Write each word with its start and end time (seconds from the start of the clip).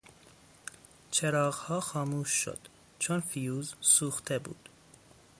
چراغها 1.11 1.79
خاموش 1.79 2.29
شد 2.29 2.57
چون 2.99 3.19
فیوز 3.19 3.75
سوخته 3.81 4.39
بود. 4.39 4.69